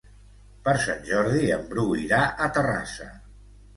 [0.67, 3.11] Per Sant Jordi en Bru irà a Terrassa.